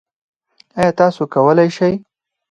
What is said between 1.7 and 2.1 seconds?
شئ؟